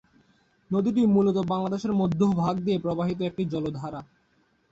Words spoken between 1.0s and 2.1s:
মূলত বাংলাদেশের